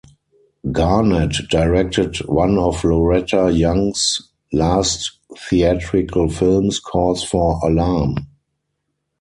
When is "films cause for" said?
6.27-7.59